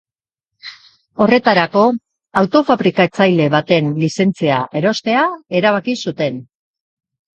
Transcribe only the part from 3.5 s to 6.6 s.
baten lizentzia erostea erabaki zuten.